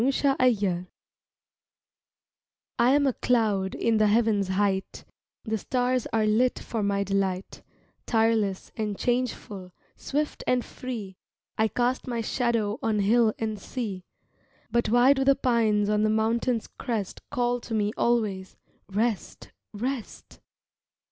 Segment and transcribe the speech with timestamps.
[0.03, 0.11] THE
[0.59, 0.87] CLOUD
[2.79, 5.05] I AM a cloud in the heaven's height,
[5.43, 7.61] The stars are lit for my delight,
[8.07, 11.17] Tireless and changeful, swift and free,
[11.55, 14.03] I cast my shadow on hill and sea
[14.71, 18.57] But why do the pines on the mountain's crest Call to me always,
[18.91, 20.39] "Rest, rest"?